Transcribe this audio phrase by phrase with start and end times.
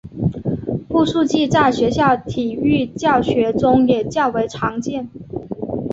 [0.87, 5.07] 步数计在学校体育教学中也较为常见。